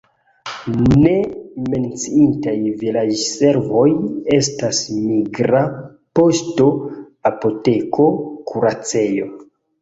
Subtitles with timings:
[1.01, 1.11] Ne
[1.73, 3.83] menciitaj vilaĝservoj
[4.37, 4.79] estas
[5.11, 5.61] migra
[6.21, 6.67] poŝto,
[7.33, 8.09] apoteko,
[8.55, 9.31] kuracejo.